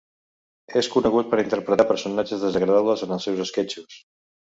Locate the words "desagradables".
2.47-3.05